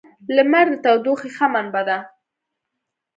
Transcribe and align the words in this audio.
•لمر 0.35 0.65
د 0.73 0.75
تودوخې 0.83 1.29
ښه 1.35 1.45
منبع 1.53 1.83
ده. 1.89 1.97